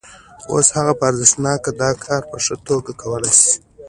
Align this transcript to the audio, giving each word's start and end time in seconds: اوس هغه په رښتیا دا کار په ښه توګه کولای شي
اوس 0.51 0.67
هغه 0.77 0.93
په 0.99 1.05
رښتیا 1.19 1.53
دا 1.81 1.89
کار 2.05 2.21
په 2.29 2.37
ښه 2.45 2.55
توګه 2.67 2.91
کولای 3.01 3.33
شي 3.41 3.53